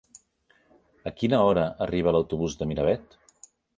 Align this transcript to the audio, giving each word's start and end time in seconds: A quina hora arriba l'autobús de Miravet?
A 1.11 1.13
quina 1.19 1.41
hora 1.49 1.65
arriba 1.87 2.15
l'autobús 2.17 2.57
de 2.63 2.69
Miravet? 2.71 3.19